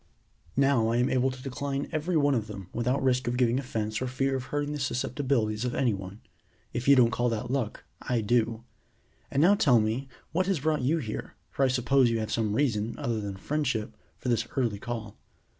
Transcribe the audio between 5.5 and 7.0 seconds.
of any one. If you